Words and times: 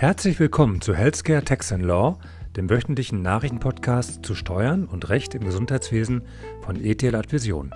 Herzlich 0.00 0.40
willkommen 0.40 0.80
zu 0.80 0.94
Healthcare 0.94 1.44
Tax 1.44 1.72
and 1.72 1.84
Law, 1.84 2.18
dem 2.56 2.70
wöchentlichen 2.70 3.20
Nachrichtenpodcast 3.20 4.24
zu 4.24 4.34
Steuern 4.34 4.86
und 4.86 5.10
Recht 5.10 5.34
im 5.34 5.44
Gesundheitswesen 5.44 6.26
von 6.62 6.82
ETL 6.82 7.14
Advision. 7.14 7.74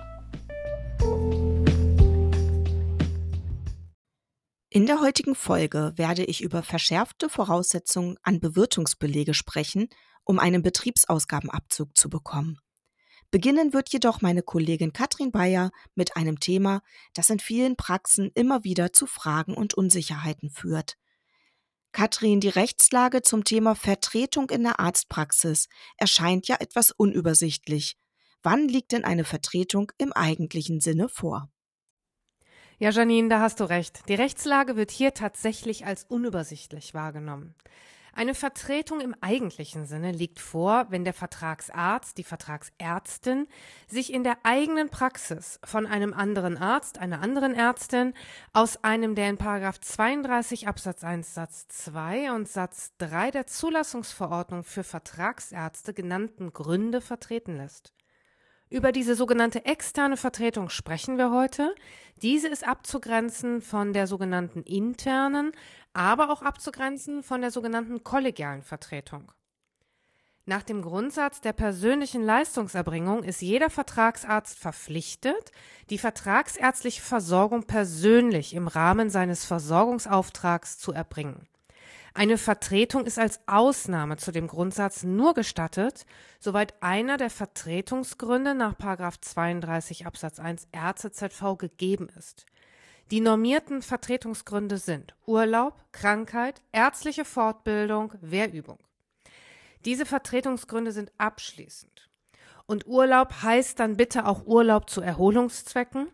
In 4.71 4.87
der 4.87 5.01
heutigen 5.01 5.35
Folge 5.35 5.93
werde 5.97 6.23
ich 6.23 6.41
über 6.41 6.63
verschärfte 6.63 7.29
Voraussetzungen 7.29 8.17
an 8.23 8.39
Bewirtungsbelege 8.39 9.35
sprechen, 9.35 9.87
um 10.23 10.39
einen 10.39 10.63
Betriebsausgabenabzug 10.63 11.95
zu 11.95 12.09
bekommen. 12.09 12.57
Beginnen 13.29 13.71
wird 13.71 13.93
jedoch 13.93 14.21
meine 14.21 14.41
Kollegin 14.41 14.93
Katrin 14.93 15.31
Bayer 15.31 15.69
mit 15.93 16.17
einem 16.17 16.39
Thema, 16.39 16.81
das 17.13 17.29
in 17.29 17.37
vielen 17.37 17.75
Praxen 17.75 18.31
immer 18.33 18.63
wieder 18.63 18.93
zu 18.93 19.05
Fragen 19.05 19.53
und 19.53 19.75
Unsicherheiten 19.75 20.49
führt. 20.49 20.97
Katrin, 21.95 22.41
die 22.41 22.49
Rechtslage 22.49 23.21
zum 23.21 23.45
Thema 23.45 23.73
Vertretung 23.73 24.49
in 24.49 24.63
der 24.63 24.81
Arztpraxis 24.81 25.69
erscheint 25.95 26.45
ja 26.49 26.57
etwas 26.59 26.91
unübersichtlich. 26.91 27.95
Wann 28.43 28.67
liegt 28.67 28.91
denn 28.91 29.05
eine 29.05 29.23
Vertretung 29.23 29.93
im 29.97 30.11
eigentlichen 30.11 30.81
Sinne 30.81 31.07
vor? 31.07 31.49
Ja, 32.79 32.89
Janine, 32.89 33.29
da 33.29 33.39
hast 33.39 33.61
du 33.61 33.63
recht. 33.63 34.09
Die 34.09 34.15
Rechtslage 34.15 34.75
wird 34.75 34.91
hier 34.91 35.13
tatsächlich 35.13 35.85
als 35.85 36.03
unübersichtlich 36.03 36.93
wahrgenommen. 36.93 37.55
Eine 38.17 38.33
Vertretung 38.33 39.01
im 39.01 39.13
eigentlichen 39.19 39.85
Sinne 39.85 40.13
liegt 40.13 40.39
vor, 40.39 40.85
wenn 40.89 41.03
der 41.03 41.13
Vertragsarzt, 41.13 42.17
die 42.17 42.23
Vertragsärztin 42.23 43.45
sich 43.87 44.13
in 44.13 44.23
der 44.23 44.37
eigenen 44.43 44.89
Praxis 44.89 45.59
von 45.65 45.85
einem 45.85 46.13
anderen 46.13 46.57
Arzt, 46.57 46.97
einer 46.97 47.21
anderen 47.21 47.53
Ärztin 47.53 48.13
aus 48.53 48.81
einem 48.85 49.15
der 49.15 49.27
in 49.27 49.37
32 49.37 50.65
Absatz 50.65 51.03
1 51.03 51.33
Satz 51.33 51.67
2 51.67 52.31
und 52.31 52.47
Satz 52.47 52.93
3 52.99 53.31
der 53.31 53.47
Zulassungsverordnung 53.47 54.63
für 54.63 54.85
Vertragsärzte 54.85 55.93
genannten 55.93 56.53
Gründe 56.53 57.01
vertreten 57.01 57.57
lässt. 57.57 57.91
Über 58.69 58.91
diese 58.91 59.15
sogenannte 59.15 59.65
externe 59.65 60.17
Vertretung 60.17 60.69
sprechen 60.69 61.17
wir 61.17 61.31
heute. 61.31 61.75
Diese 62.21 62.47
ist 62.47 62.67
abzugrenzen 62.67 63.61
von 63.61 63.93
der 63.93 64.07
sogenannten 64.07 64.63
internen, 64.63 65.51
aber 65.93 66.31
auch 66.31 66.41
abzugrenzen 66.41 67.21
von 67.21 67.41
der 67.41 67.51
sogenannten 67.51 68.03
kollegialen 68.03 68.63
Vertretung. 68.63 69.31
Nach 70.47 70.63
dem 70.63 70.83
Grundsatz 70.83 71.41
der 71.41 71.53
persönlichen 71.53 72.23
Leistungserbringung 72.23 73.23
ist 73.23 73.41
jeder 73.41 73.71
Vertragsarzt 73.71 74.59
verpflichtet, 74.59 75.51
die 75.89 75.97
vertragsärztliche 75.97 77.01
Versorgung 77.01 77.63
persönlich 77.63 78.53
im 78.53 78.67
Rahmen 78.67 79.09
seines 79.09 79.43
Versorgungsauftrags 79.45 80.77
zu 80.77 80.91
erbringen. 80.91 81.47
Eine 82.17 82.37
Vertretung 82.37 83.05
ist 83.05 83.19
als 83.19 83.41
Ausnahme 83.45 84.15
zu 84.15 84.31
dem 84.31 84.47
Grundsatz 84.47 85.03
nur 85.03 85.33
gestattet, 85.33 86.05
soweit 86.39 86.81
einer 86.81 87.17
der 87.17 87.29
Vertretungsgründe 87.29 88.55
nach 88.55 88.75
32 88.77 90.05
Absatz 90.05 90.39
1 90.39 90.69
RZZV 90.73 91.57
gegeben 91.57 92.07
ist. 92.17 92.45
Die 93.11 93.19
normierten 93.19 93.81
Vertretungsgründe 93.81 94.77
sind 94.77 95.13
Urlaub, 95.25 95.83
Krankheit, 95.91 96.61
ärztliche 96.71 97.25
Fortbildung, 97.25 98.13
Wehrübung. 98.21 98.79
Diese 99.83 100.05
Vertretungsgründe 100.05 100.93
sind 100.93 101.11
abschließend. 101.17 102.09
Und 102.65 102.87
Urlaub 102.87 103.43
heißt 103.43 103.77
dann 103.77 103.97
bitte 103.97 104.25
auch 104.25 104.45
Urlaub 104.45 104.89
zu 104.89 105.01
Erholungszwecken. 105.01 106.07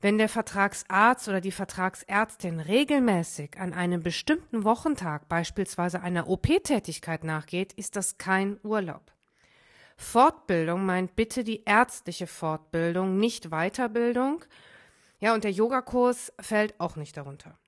Wenn 0.00 0.18
der 0.18 0.28
Vertragsarzt 0.28 1.28
oder 1.28 1.40
die 1.40 1.50
Vertragsärztin 1.50 2.60
regelmäßig 2.60 3.58
an 3.58 3.72
einem 3.72 4.02
bestimmten 4.02 4.64
Wochentag 4.64 5.28
beispielsweise 5.28 6.00
einer 6.00 6.28
OP-Tätigkeit 6.28 7.24
nachgeht, 7.24 7.72
ist 7.72 7.96
das 7.96 8.18
kein 8.18 8.58
Urlaub. 8.62 9.12
Fortbildung 9.96 10.86
meint 10.86 11.16
bitte 11.16 11.42
die 11.42 11.64
ärztliche 11.64 12.28
Fortbildung, 12.28 13.18
nicht 13.18 13.50
Weiterbildung 13.50 14.44
ja, 15.20 15.34
und 15.34 15.44
der 15.44 15.50
Yogakurs 15.50 16.32
fällt 16.40 16.78
auch 16.78 16.96
nicht 16.96 17.16
darunter. 17.16 17.58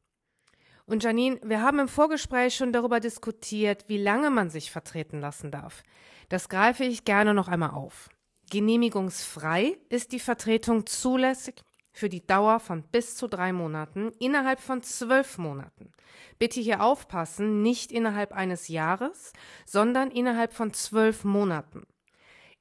Und 0.86 1.02
Janine, 1.04 1.40
wir 1.42 1.62
haben 1.62 1.78
im 1.78 1.88
Vorgespräch 1.88 2.54
schon 2.54 2.72
darüber 2.72 3.00
diskutiert, 3.00 3.84
wie 3.88 3.98
lange 3.98 4.30
man 4.30 4.50
sich 4.50 4.70
vertreten 4.70 5.20
lassen 5.20 5.50
darf. 5.50 5.82
Das 6.28 6.48
greife 6.48 6.84
ich 6.84 7.04
gerne 7.04 7.34
noch 7.34 7.48
einmal 7.48 7.70
auf. 7.70 8.08
Genehmigungsfrei 8.50 9.78
ist 9.88 10.12
die 10.12 10.20
Vertretung 10.20 10.86
zulässig 10.86 11.62
für 11.92 12.08
die 12.08 12.26
Dauer 12.26 12.60
von 12.60 12.82
bis 12.82 13.16
zu 13.16 13.28
drei 13.28 13.52
Monaten 13.52 14.12
innerhalb 14.18 14.60
von 14.60 14.82
zwölf 14.82 15.38
Monaten. 15.38 15.92
Bitte 16.38 16.60
hier 16.60 16.82
aufpassen, 16.82 17.62
nicht 17.62 17.92
innerhalb 17.92 18.32
eines 18.32 18.68
Jahres, 18.68 19.32
sondern 19.66 20.10
innerhalb 20.10 20.52
von 20.52 20.72
zwölf 20.72 21.24
Monaten. 21.24 21.86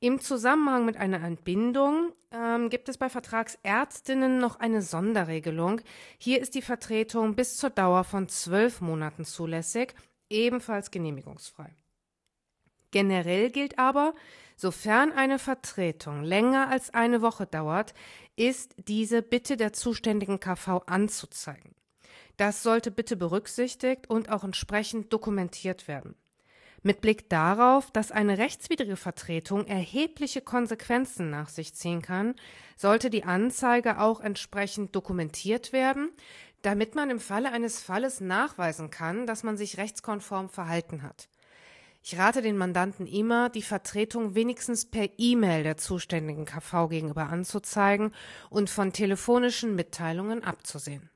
Im 0.02 0.22
Zusammenhang 0.22 0.86
mit 0.86 0.96
einer 0.96 1.22
Entbindung 1.22 2.14
ähm, 2.32 2.70
gibt 2.70 2.88
es 2.88 2.98
bei 2.98 3.10
Vertragsärztinnen 3.10 4.38
noch 4.38 4.60
eine 4.60 4.82
Sonderregelung. 4.82 5.82
Hier 6.18 6.40
ist 6.40 6.56
die 6.56 6.62
Vertretung 6.62 7.36
bis 7.36 7.58
zur 7.58 7.70
Dauer 7.70 8.06
von 8.06 8.30
zwölf 8.30 8.80
Monaten 8.80 9.26
zulässig, 9.26 9.94
ebenfalls 10.30 10.92
genehmigungsfrei. 10.92 11.76
Generell 12.92 13.52
gilt 13.52 13.78
aber, 13.78 14.14
sofern 14.56 15.12
eine 15.12 15.40
Vertretung 15.40 16.24
länger 16.24 16.70
als 16.70 16.94
eine 16.94 17.22
Woche 17.22 17.46
dauert, 17.46 17.94
ist 18.36 18.74
diese 18.88 19.22
bitte 19.22 19.58
der 19.58 19.74
zuständigen 19.74 20.40
KV 20.40 20.84
anzuzeigen. 20.86 21.76
Das 22.38 22.64
sollte 22.64 22.90
bitte 22.90 23.18
berücksichtigt 23.18 24.10
und 24.10 24.30
auch 24.30 24.44
entsprechend 24.44 25.12
dokumentiert 25.12 25.88
werden. 25.88 26.16
Mit 26.82 27.02
Blick 27.02 27.30
darauf, 27.30 27.92
dass 27.92 28.12
eine 28.12 28.38
rechtswidrige 28.38 28.96
Vertretung 28.96 29.68
erhebliche 29.68 30.42
Konsequenzen 30.42 31.30
nach 31.30 31.50
sich 31.50 31.76
ziehen 31.76 32.02
kann, 32.02 32.36
sollte 32.78 33.10
die 33.10 33.26
Anzeige 33.26 34.00
auch 34.00 34.22
entsprechend 34.22 34.96
dokumentiert 34.96 35.74
werden, 35.74 36.12
damit 36.62 36.96
man 36.96 37.10
im 37.10 37.20
Falle 37.20 37.52
eines 37.52 37.82
Falles 37.82 38.22
nachweisen 38.22 38.90
kann, 38.90 39.28
dass 39.28 39.44
man 39.44 39.58
sich 39.58 39.78
rechtskonform 39.78 40.50
verhalten 40.50 41.04
hat. 41.04 41.28
Ich 42.02 42.18
rate 42.18 42.42
den 42.42 42.58
Mandanten 42.58 43.06
immer, 43.06 43.50
die 43.50 43.62
Vertretung 43.62 44.34
wenigstens 44.34 44.90
per 44.90 45.10
E-Mail 45.18 45.64
der 45.64 45.78
zuständigen 45.78 46.46
KV 46.46 46.88
gegenüber 46.88 47.28
anzuzeigen 47.30 48.14
und 48.50 48.70
von 48.70 48.94
telefonischen 48.94 49.76
Mitteilungen 49.76 50.44
abzusehen. 50.44 51.10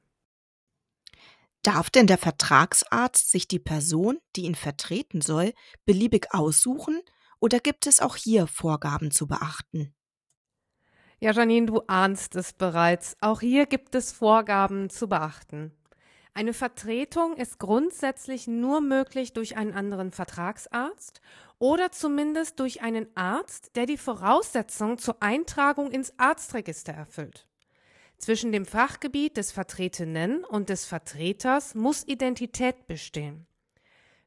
Darf 1.63 1.89
denn 1.89 2.07
der 2.07 2.17
Vertragsarzt 2.17 3.31
sich 3.31 3.47
die 3.47 3.59
Person, 3.59 4.19
die 4.35 4.43
ihn 4.43 4.55
vertreten 4.55 5.21
soll, 5.21 5.53
beliebig 5.85 6.33
aussuchen 6.33 7.01
oder 7.39 7.59
gibt 7.59 7.87
es 7.87 8.01
auch 8.01 8.17
hier 8.17 8.47
Vorgaben 8.47 9.11
zu 9.11 9.27
beachten? 9.27 9.95
Ja, 11.19 11.31
Janine, 11.31 11.67
du 11.67 11.81
ahnst 11.87 12.35
es 12.35 12.51
bereits. 12.51 13.15
Auch 13.21 13.39
hier 13.39 13.65
gibt 13.65 13.95
es 13.95 14.11
Vorgaben 14.11 14.89
zu 14.89 15.07
beachten. 15.07 15.71
Eine 16.35 16.53
Vertretung 16.53 17.37
ist 17.37 17.59
grundsätzlich 17.59 18.47
nur 18.47 18.81
möglich 18.81 19.33
durch 19.33 19.55
einen 19.55 19.73
anderen 19.73 20.11
Vertragsarzt 20.11 21.21
oder 21.59 21.91
zumindest 21.91 22.59
durch 22.59 22.81
einen 22.81 23.05
Arzt, 23.15 23.75
der 23.75 23.85
die 23.85 23.97
Voraussetzungen 23.97 24.97
zur 24.97 25.21
Eintragung 25.21 25.91
ins 25.91 26.17
Arztregister 26.17 26.91
erfüllt. 26.91 27.45
Zwischen 28.17 28.51
dem 28.51 28.65
Fachgebiet 28.65 29.37
des 29.37 29.51
Vertretenen 29.51 30.43
und 30.43 30.69
des 30.69 30.85
Vertreters 30.85 31.75
muss 31.75 32.07
Identität 32.07 32.87
bestehen. 32.87 33.45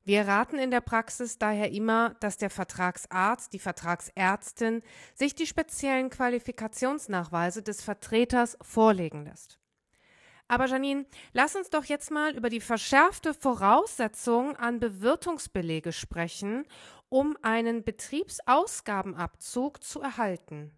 Wir 0.05 0.29
raten 0.29 0.61
in 0.61 0.71
der 0.71 0.83
Praxis 0.83 1.39
daher 1.39 1.73
immer, 1.73 2.15
dass 2.21 2.37
der 2.37 2.51
Vertragsarzt, 2.51 3.53
die 3.53 3.59
Vertragsärztin 3.59 4.83
sich 5.17 5.35
die 5.35 5.49
speziellen 5.49 6.11
Qualifikationsnachweise 6.11 7.63
des 7.63 7.83
Vertreters 7.83 8.57
vorlegen 8.63 9.25
lässt. 9.25 9.59
Aber 10.49 10.67
Janine, 10.67 11.07
lass 11.33 11.57
uns 11.57 11.71
doch 11.71 11.85
jetzt 11.85 12.11
mal 12.11 12.35
über 12.37 12.51
die 12.51 12.61
verschärfte 12.61 13.35
Voraussetzung 13.35 14.57
an 14.57 14.79
Bewirtungsbelege 14.81 15.93
sprechen, 15.93 16.67
um 17.09 17.37
einen 17.43 17.85
Betriebsausgabenabzug 17.85 19.83
zu 19.83 20.01
erhalten. 20.01 20.73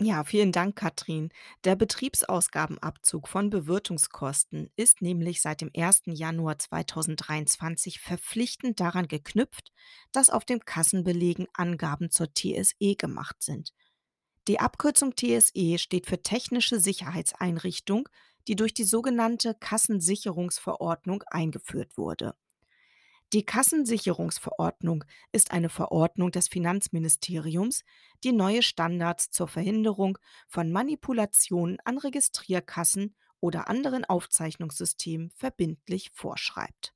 Ja, 0.00 0.24
vielen 0.24 0.50
Dank, 0.50 0.74
Katrin. 0.76 1.30
Der 1.64 1.76
Betriebsausgabenabzug 1.76 3.28
von 3.28 3.48
Bewirtungskosten 3.50 4.70
ist 4.74 5.02
nämlich 5.02 5.40
seit 5.40 5.60
dem 5.60 5.70
1. 5.76 6.02
Januar 6.06 6.58
2023 6.58 8.00
verpflichtend 8.00 8.80
daran 8.80 9.06
geknüpft, 9.06 9.72
dass 10.10 10.30
auf 10.30 10.44
den 10.44 10.64
Kassenbelegen 10.64 11.46
Angaben 11.52 12.10
zur 12.10 12.32
TSE 12.34 12.96
gemacht 12.96 13.36
sind. 13.40 13.72
Die 14.46 14.60
Abkürzung 14.60 15.14
TSE 15.16 15.78
steht 15.78 16.06
für 16.06 16.22
Technische 16.22 16.78
Sicherheitseinrichtung, 16.78 18.08
die 18.46 18.56
durch 18.56 18.74
die 18.74 18.84
sogenannte 18.84 19.54
Kassensicherungsverordnung 19.54 21.22
eingeführt 21.28 21.96
wurde. 21.96 22.34
Die 23.32 23.44
Kassensicherungsverordnung 23.44 25.04
ist 25.32 25.50
eine 25.50 25.68
Verordnung 25.68 26.30
des 26.30 26.48
Finanzministeriums, 26.48 27.84
die 28.22 28.32
neue 28.32 28.62
Standards 28.62 29.30
zur 29.30 29.48
Verhinderung 29.48 30.18
von 30.46 30.70
Manipulationen 30.70 31.78
an 31.84 31.98
Registrierkassen 31.98 33.16
oder 33.40 33.68
anderen 33.68 34.04
Aufzeichnungssystemen 34.04 35.32
verbindlich 35.34 36.10
vorschreibt. 36.12 36.93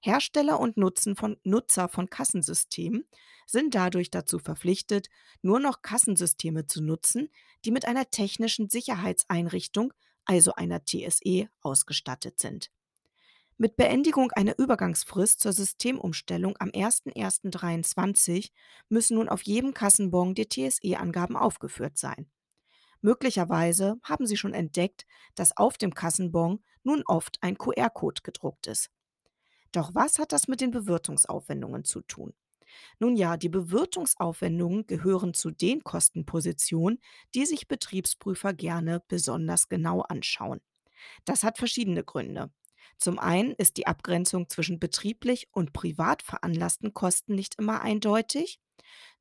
Hersteller 0.00 0.60
und 0.60 0.76
Nutzen 0.76 1.16
von, 1.16 1.36
Nutzer 1.42 1.88
von 1.88 2.08
Kassensystemen 2.08 3.04
sind 3.46 3.74
dadurch 3.74 4.10
dazu 4.10 4.38
verpflichtet, 4.38 5.08
nur 5.42 5.58
noch 5.58 5.82
Kassensysteme 5.82 6.66
zu 6.66 6.82
nutzen, 6.82 7.30
die 7.64 7.70
mit 7.70 7.86
einer 7.86 8.10
technischen 8.10 8.68
Sicherheitseinrichtung, 8.68 9.92
also 10.24 10.52
einer 10.54 10.84
TSE, 10.84 11.48
ausgestattet 11.62 12.38
sind. 12.38 12.70
Mit 13.56 13.74
Beendigung 13.74 14.30
einer 14.30 14.56
Übergangsfrist 14.56 15.40
zur 15.40 15.52
Systemumstellung 15.52 16.54
am 16.60 16.68
01.01.2023 16.68 18.52
müssen 18.88 19.16
nun 19.16 19.28
auf 19.28 19.42
jedem 19.42 19.74
Kassenbon 19.74 20.36
die 20.36 20.48
TSE-Angaben 20.48 21.36
aufgeführt 21.36 21.98
sein. 21.98 22.30
Möglicherweise 23.00 23.98
haben 24.04 24.28
Sie 24.28 24.36
schon 24.36 24.54
entdeckt, 24.54 25.06
dass 25.34 25.56
auf 25.56 25.76
dem 25.76 25.92
Kassenbon 25.92 26.62
nun 26.84 27.02
oft 27.06 27.38
ein 27.40 27.58
QR-Code 27.58 28.22
gedruckt 28.22 28.68
ist. 28.68 28.90
Doch 29.72 29.94
was 29.94 30.18
hat 30.18 30.32
das 30.32 30.48
mit 30.48 30.60
den 30.60 30.70
Bewirtungsaufwendungen 30.70 31.84
zu 31.84 32.00
tun? 32.02 32.32
Nun 32.98 33.16
ja, 33.16 33.36
die 33.36 33.48
Bewirtungsaufwendungen 33.48 34.86
gehören 34.86 35.34
zu 35.34 35.50
den 35.50 35.82
Kostenpositionen, 35.84 37.00
die 37.34 37.46
sich 37.46 37.68
Betriebsprüfer 37.68 38.52
gerne 38.52 39.02
besonders 39.08 39.68
genau 39.68 40.02
anschauen. 40.02 40.60
Das 41.24 41.44
hat 41.44 41.58
verschiedene 41.58 42.04
Gründe. 42.04 42.50
Zum 42.98 43.18
einen 43.18 43.52
ist 43.52 43.76
die 43.76 43.86
Abgrenzung 43.86 44.48
zwischen 44.48 44.80
betrieblich 44.80 45.48
und 45.52 45.72
privat 45.72 46.22
veranlassten 46.22 46.94
Kosten 46.94 47.34
nicht 47.34 47.54
immer 47.56 47.80
eindeutig. 47.80 48.60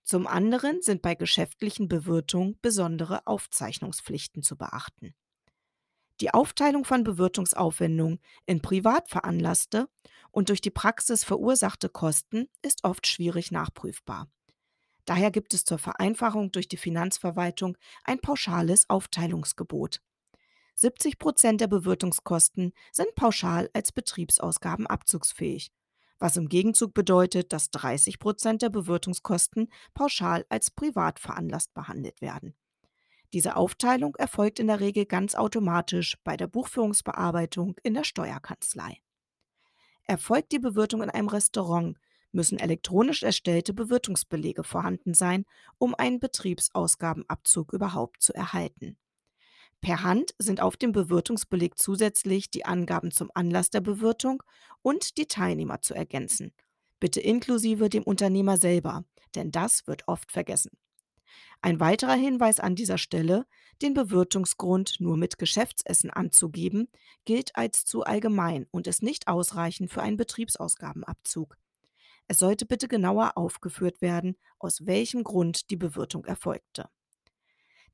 Zum 0.03 0.25
anderen 0.25 0.81
sind 0.81 1.01
bei 1.01 1.15
geschäftlichen 1.15 1.88
Bewirtungen 1.88 2.57
besondere 2.61 3.27
Aufzeichnungspflichten 3.27 4.41
zu 4.41 4.57
beachten. 4.57 5.13
Die 6.21 6.33
Aufteilung 6.33 6.85
von 6.85 7.03
Bewirtungsaufwendungen 7.03 8.19
in 8.47 8.61
privat 8.61 9.09
veranlasste 9.09 9.88
und 10.38 10.50
durch 10.50 10.62
die 10.62 10.69
Praxis 10.69 11.24
verursachte 11.24 11.89
Kosten 11.89 12.48
ist 12.62 12.84
oft 12.84 13.07
schwierig 13.07 13.50
nachprüfbar. 13.50 14.30
Daher 15.06 15.31
gibt 15.31 15.56
es 15.56 15.66
zur 15.66 15.80
Vereinfachung 15.80 16.51
durch 16.51 16.68
die 16.68 16.78
Finanzverwaltung 16.78 17.75
ein 18.04 18.19
pauschales 18.19 18.88
Aufteilungsgebot. 18.88 20.00
70 20.75 21.18
Prozent 21.18 21.60
der 21.60 21.66
Bewirtungskosten 21.66 22.74
sind 22.92 23.16
pauschal 23.16 23.72
als 23.74 23.92
Betriebsausgaben 23.92 24.86
abzugsfähig, 24.86 25.72
was 26.19 26.38
im 26.38 26.50
Gegenzug 26.50 26.94
bedeutet, 26.94 27.51
dass 27.51 27.72
30 27.72 28.19
Prozent 28.19 28.62
der 28.62 28.69
Bewirtungskosten 28.69 29.74
pauschal 29.95 30.45
als 30.50 30.69
privat 30.69 31.18
veranlasst 31.18 31.74
behandelt 31.74 32.22
werden. 32.22 32.54
Diese 33.33 33.56
Aufteilung 33.56 34.13
erfolgt 34.18 34.60
in 34.60 34.68
der 34.68 34.81
Regel 34.81 35.07
ganz 35.07 35.33
automatisch 35.33 36.16
bei 36.24 36.38
der 36.38 36.45
Buchführungsbearbeitung 36.45 37.75
in 37.81 37.95
der 37.95 38.04
Steuerkanzlei. 38.04 39.01
Erfolgt 40.07 40.54
die 40.54 40.59
Bewirtung 40.59 41.04
in 41.04 41.09
einem 41.09 41.27
Restaurant, 41.27 41.98
müssen 42.31 42.59
elektronisch 42.59 43.24
erstellte 43.24 43.74
Bewirtungsbelege 43.74 44.63
vorhanden 44.63 45.13
sein, 45.13 45.45
um 45.77 45.95
einen 45.95 46.19
Betriebsausgabenabzug 46.19 47.74
überhaupt 47.74 48.21
zu 48.21 48.33
erhalten. 48.33 48.98
Per 49.81 50.04
Hand 50.04 50.33
sind 50.39 50.62
auf 50.62 50.77
dem 50.77 50.92
Bewirtungsbeleg 50.92 51.77
zusätzlich 51.77 52.50
die 52.50 52.65
Angaben 52.65 53.12
zum 53.12 53.30
Anlass 53.33 53.69
der 53.69 53.81
Bewirtung 53.81 54.42
und 54.81 55.18
die 55.18 55.27
Teilnehmer 55.27 55.81
zu 55.81 55.94
ergänzen. 55.94 56.54
Bitte 57.00 57.19
inklusive 57.19 57.89
dem 57.89 58.04
Unternehmer 58.04 58.57
selber, 58.57 59.04
denn 59.36 59.51
das 59.51 59.86
wird 59.86 60.07
oft 60.07 60.31
vergessen. 60.31 60.71
Ein 61.62 61.80
weiterer 61.80 62.13
Hinweis 62.13 62.59
an 62.59 62.75
dieser 62.75 62.98
Stelle, 62.98 63.45
den 63.81 63.94
Bewirtungsgrund 63.94 64.98
nur 65.00 65.18
mit 65.18 65.38
Geschäftsessen 65.38 66.09
anzugeben, 66.09 66.88
gilt 67.25 67.56
als 67.56 67.86
zu 67.86 68.04
allgemein 68.04 68.68
und 68.71 68.88
ist 68.88 69.04
nicht 69.04 69.27
ausreichend 69.27 69.92
für 69.92 70.01
einen 70.01 70.18
Betriebsausgabenabzug. 70.18 71.57
Es 72.27 72.39
sollte 72.39 72.65
bitte 72.65 72.88
genauer 72.88 73.38
aufgeführt 73.38 74.01
werden, 74.01 74.38
aus 74.59 74.86
welchem 74.86 75.24
Grund 75.24 75.69
die 75.69 75.77
Bewirtung 75.77 76.25
erfolgte. 76.25 76.89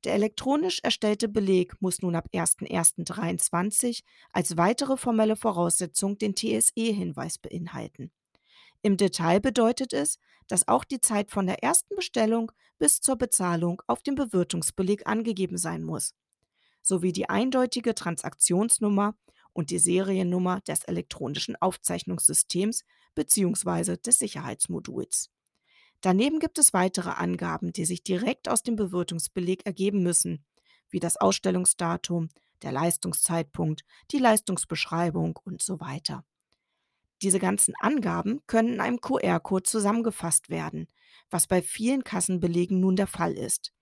Der 0.04 0.14
elektronisch 0.14 0.80
erstellte 0.82 1.28
Beleg 1.28 1.80
muss 1.80 2.02
nun 2.02 2.14
ab 2.14 2.28
01.01.2023 2.32 4.02
als 4.32 4.56
weitere 4.56 4.98
formelle 4.98 5.36
Voraussetzung 5.36 6.18
den 6.18 6.34
TSE-Hinweis 6.34 7.38
beinhalten. 7.38 8.10
Im 8.84 8.98
Detail 8.98 9.40
bedeutet 9.40 9.94
es, 9.94 10.18
dass 10.46 10.68
auch 10.68 10.84
die 10.84 11.00
Zeit 11.00 11.30
von 11.30 11.46
der 11.46 11.62
ersten 11.62 11.96
Bestellung 11.96 12.52
bis 12.78 13.00
zur 13.00 13.16
Bezahlung 13.16 13.80
auf 13.86 14.02
dem 14.02 14.14
Bewirtungsbeleg 14.14 15.06
angegeben 15.06 15.56
sein 15.56 15.82
muss, 15.82 16.14
sowie 16.82 17.10
die 17.10 17.30
eindeutige 17.30 17.94
Transaktionsnummer 17.94 19.16
und 19.54 19.70
die 19.70 19.78
Seriennummer 19.78 20.60
des 20.60 20.84
elektronischen 20.84 21.56
Aufzeichnungssystems 21.62 22.84
bzw. 23.14 23.96
des 23.96 24.18
Sicherheitsmoduls. 24.18 25.30
Daneben 26.02 26.38
gibt 26.38 26.58
es 26.58 26.74
weitere 26.74 27.08
Angaben, 27.08 27.72
die 27.72 27.86
sich 27.86 28.02
direkt 28.02 28.50
aus 28.50 28.62
dem 28.62 28.76
Bewirtungsbeleg 28.76 29.64
ergeben 29.64 30.02
müssen, 30.02 30.44
wie 30.90 31.00
das 31.00 31.16
Ausstellungsdatum, 31.16 32.28
der 32.60 32.72
Leistungszeitpunkt, 32.72 33.82
die 34.10 34.18
Leistungsbeschreibung 34.18 35.38
und 35.42 35.62
so 35.62 35.80
weiter. 35.80 36.22
Diese 37.24 37.38
ganzen 37.38 37.72
Angaben 37.80 38.42
können 38.46 38.74
in 38.74 38.80
einem 38.82 39.00
QR-Code 39.00 39.62
zusammengefasst 39.62 40.50
werden, 40.50 40.88
was 41.30 41.46
bei 41.46 41.62
vielen 41.62 42.04
Kassenbelegen 42.04 42.80
nun 42.80 42.96
der 42.96 43.06
Fall 43.06 43.32
ist. 43.32 43.72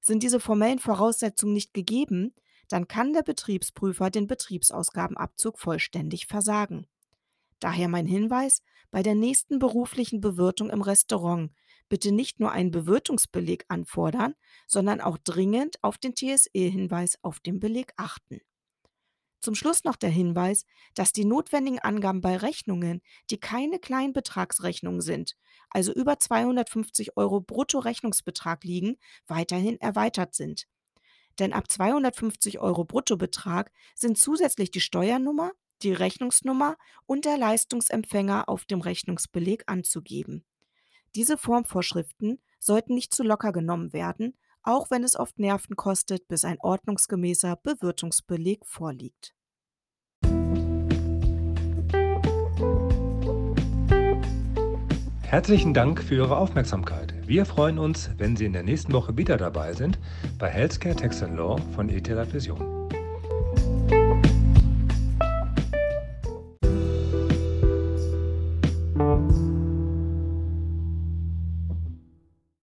Sind 0.00 0.22
diese 0.22 0.38
formellen 0.38 0.78
Voraussetzungen 0.78 1.54
nicht 1.54 1.74
gegeben, 1.74 2.32
dann 2.68 2.86
kann 2.86 3.12
der 3.12 3.22
Betriebsprüfer 3.24 4.10
den 4.10 4.28
Betriebsausgabenabzug 4.28 5.58
vollständig 5.58 6.28
versagen. 6.28 6.86
Daher 7.58 7.88
mein 7.88 8.06
Hinweis, 8.06 8.62
bei 8.92 9.02
der 9.02 9.16
nächsten 9.16 9.58
beruflichen 9.58 10.20
Bewirtung 10.20 10.70
im 10.70 10.82
Restaurant 10.82 11.50
bitte 11.88 12.12
nicht 12.12 12.38
nur 12.38 12.52
einen 12.52 12.70
Bewirtungsbeleg 12.70 13.64
anfordern, 13.66 14.36
sondern 14.68 15.00
auch 15.00 15.18
dringend 15.18 15.82
auf 15.82 15.98
den 15.98 16.14
TSE-Hinweis 16.14 17.18
auf 17.22 17.40
dem 17.40 17.58
Beleg 17.58 17.92
achten. 17.96 18.40
Zum 19.40 19.54
Schluss 19.54 19.84
noch 19.84 19.96
der 19.96 20.10
Hinweis, 20.10 20.64
dass 20.94 21.12
die 21.12 21.24
notwendigen 21.24 21.78
Angaben 21.78 22.20
bei 22.20 22.36
Rechnungen, 22.36 23.02
die 23.30 23.38
keine 23.38 23.78
Kleinbetragsrechnungen 23.78 25.00
sind, 25.00 25.36
also 25.70 25.92
über 25.92 26.18
250 26.18 27.16
Euro 27.16 27.40
Bruttorechnungsbetrag 27.40 28.64
liegen, 28.64 28.96
weiterhin 29.26 29.80
erweitert 29.80 30.34
sind. 30.34 30.66
Denn 31.38 31.52
ab 31.52 31.70
250 31.70 32.58
Euro 32.58 32.84
Bruttobetrag 32.84 33.70
sind 33.94 34.18
zusätzlich 34.18 34.72
die 34.72 34.80
Steuernummer, 34.80 35.52
die 35.82 35.92
Rechnungsnummer 35.92 36.76
und 37.06 37.24
der 37.24 37.38
Leistungsempfänger 37.38 38.48
auf 38.48 38.64
dem 38.64 38.80
Rechnungsbeleg 38.80 39.62
anzugeben. 39.66 40.44
Diese 41.14 41.38
Formvorschriften 41.38 42.40
sollten 42.58 42.94
nicht 42.94 43.14
zu 43.14 43.22
locker 43.22 43.52
genommen 43.52 43.92
werden, 43.92 44.36
auch 44.62 44.90
wenn 44.90 45.04
es 45.04 45.18
oft 45.18 45.38
Nerven 45.38 45.76
kostet, 45.76 46.28
bis 46.28 46.44
ein 46.44 46.58
ordnungsgemäßer 46.60 47.56
Bewirtungsbeleg 47.56 48.66
vorliegt. 48.66 49.34
Herzlichen 55.22 55.74
Dank 55.74 56.02
für 56.02 56.14
Ihre 56.14 56.38
Aufmerksamkeit. 56.38 57.12
Wir 57.26 57.44
freuen 57.44 57.78
uns, 57.78 58.08
wenn 58.16 58.34
Sie 58.34 58.46
in 58.46 58.54
der 58.54 58.62
nächsten 58.62 58.94
Woche 58.94 59.18
wieder 59.18 59.36
dabei 59.36 59.74
sind 59.74 59.98
bei 60.38 60.48
Healthcare 60.48 60.96
Tax 60.96 61.20
Law 61.20 61.58
von 61.74 61.90
ETH 61.90 62.08
Vision. 62.32 62.88